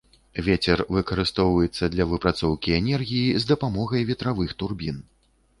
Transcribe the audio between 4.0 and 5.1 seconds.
ветравых турбін.